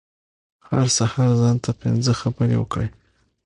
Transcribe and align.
هر 0.67 0.87
سهار 0.97 1.29
ځان 1.41 1.55
ته 1.63 1.71
پنځه 1.81 2.11
خبرې 2.21 2.55
وکړئ. 2.59 2.87